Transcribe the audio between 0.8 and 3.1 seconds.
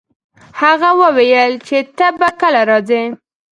وویل چي ته به کله راځي؟